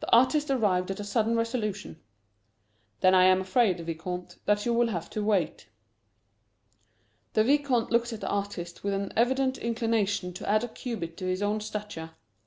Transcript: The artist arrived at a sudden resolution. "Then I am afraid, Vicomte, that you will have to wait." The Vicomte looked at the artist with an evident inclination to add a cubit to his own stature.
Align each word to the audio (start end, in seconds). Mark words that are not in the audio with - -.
The 0.00 0.12
artist 0.12 0.50
arrived 0.50 0.90
at 0.90 1.00
a 1.00 1.02
sudden 1.04 1.34
resolution. 1.34 1.98
"Then 3.00 3.14
I 3.14 3.24
am 3.24 3.40
afraid, 3.40 3.80
Vicomte, 3.80 4.36
that 4.44 4.66
you 4.66 4.74
will 4.74 4.88
have 4.88 5.08
to 5.08 5.24
wait." 5.24 5.68
The 7.32 7.42
Vicomte 7.42 7.90
looked 7.90 8.12
at 8.12 8.20
the 8.20 8.28
artist 8.28 8.84
with 8.84 8.92
an 8.92 9.14
evident 9.16 9.56
inclination 9.56 10.34
to 10.34 10.46
add 10.46 10.62
a 10.62 10.68
cubit 10.68 11.16
to 11.16 11.24
his 11.24 11.40
own 11.40 11.60
stature. 11.60 12.10